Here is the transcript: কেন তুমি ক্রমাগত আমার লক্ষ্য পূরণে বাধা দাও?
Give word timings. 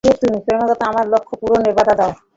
কেন 0.03 0.15
তুমি 0.21 0.37
ক্রমাগত 0.45 0.81
আমার 0.89 1.05
লক্ষ্য 1.13 1.33
পূরণে 1.41 1.71
বাধা 1.77 1.93
দাও? 1.99 2.11